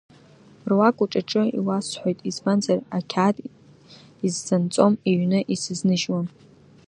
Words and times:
Руак 0.69 0.97
уҿаҿы 1.03 1.43
иуасҳәоит, 1.57 2.19
избанзар, 2.29 2.79
ақьаад 2.97 3.37
исзанҵом, 4.27 4.93
иҩны 5.09 5.39
исызныжьуам. 5.53 6.27